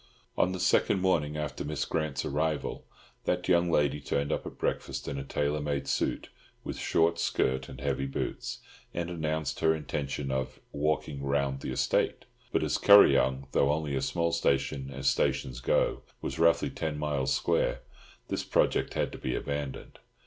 [0.35, 2.87] On the second morning after Miss Grant's arrival,
[3.25, 6.29] that young lady turned up at breakfast in a tailor made suit
[6.63, 8.61] with short skirt and heavy boots,
[8.95, 14.31] and announced her intention of "walking round the estate;" but as Kuryong—though only a small
[14.31, 17.81] station, as stations go—was, roughly, ten miles square,
[18.27, 19.99] this project had to be abandoned.